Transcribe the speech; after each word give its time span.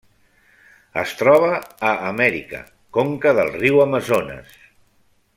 Es 1.01 1.11
troba 1.19 1.51
a 1.89 1.91
Amèrica: 2.07 2.61
conca 2.99 3.35
del 3.41 3.53
riu 3.59 3.81
Amazones. 3.85 4.57